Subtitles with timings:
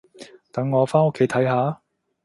[0.51, 1.79] 等我返屋企睇下